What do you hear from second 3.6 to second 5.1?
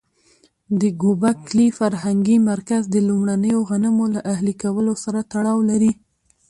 غنمو له اهلي کولو